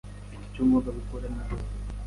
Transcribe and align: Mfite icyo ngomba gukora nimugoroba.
Mfite 0.29 0.45
icyo 0.47 0.61
ngomba 0.65 0.89
gukora 0.99 1.25
nimugoroba. 1.27 1.69